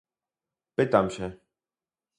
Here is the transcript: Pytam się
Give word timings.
Pytam 0.75 1.09
się 1.09 1.37